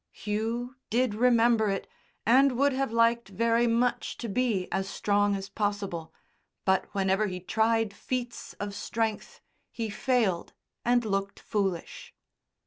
[0.11, 1.87] Hugh, did remember it
[2.25, 6.11] and would have liked very much to be as strong as possible,
[6.65, 9.41] but whenever he tried feats of strength
[9.71, 10.53] he failed
[10.83, 12.15] and looked foolish.